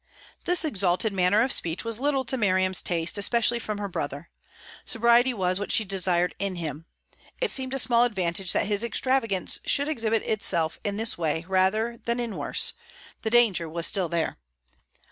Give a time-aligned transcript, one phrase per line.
[0.45, 4.31] This exalted manner of speech was little to Miriam's taste, especially from her brother.
[4.83, 6.87] Sobriety was what she desired in him.
[7.39, 11.99] It seemed a small advantage that his extravagance should exhibit itself in this way rather
[12.05, 12.73] than in worse;
[13.21, 14.39] the danger was still there.